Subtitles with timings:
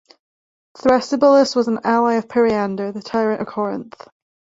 [0.79, 3.93] Thrasybulus was an ally of Periander, the tyrant of Corinth.